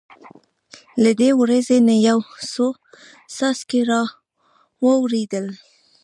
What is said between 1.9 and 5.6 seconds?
یو څو څاڅکي را وورېدل.